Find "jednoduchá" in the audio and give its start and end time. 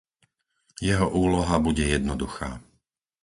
1.95-2.49